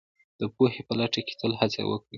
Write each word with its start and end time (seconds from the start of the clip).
د 0.39 0.41
پوهې 0.55 0.81
په 0.87 0.93
لټه 0.99 1.21
کې 1.27 1.33
تل 1.39 1.51
هڅه 1.61 1.81
وکړئ 1.89 2.07